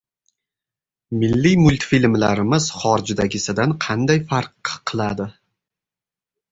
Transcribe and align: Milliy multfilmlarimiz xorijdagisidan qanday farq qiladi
Milliy 1.23 1.51
multfilmlarimiz 1.65 2.71
xorijdagisidan 2.81 3.77
qanday 3.87 4.27
farq 4.33 4.77
qiladi 4.93 5.31